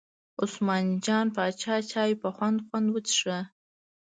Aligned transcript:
عثمان 0.43 0.85
جان 1.05 1.27
پاچا 1.35 1.75
چای 1.91 2.11
په 2.21 2.29
خوند 2.35 2.57
خوند 2.65 2.87
وڅښه. 2.91 3.39